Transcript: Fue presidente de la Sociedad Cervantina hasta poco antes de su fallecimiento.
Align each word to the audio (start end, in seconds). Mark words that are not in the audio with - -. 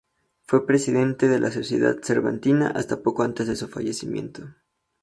Fue 0.47 0.65
presidente 0.65 1.27
de 1.27 1.39
la 1.39 1.51
Sociedad 1.51 1.95
Cervantina 2.01 2.69
hasta 2.69 3.03
poco 3.03 3.21
antes 3.21 3.45
de 3.45 3.55
su 3.55 3.67
fallecimiento. 3.67 4.47